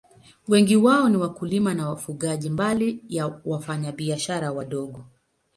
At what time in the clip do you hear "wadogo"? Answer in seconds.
4.51-5.05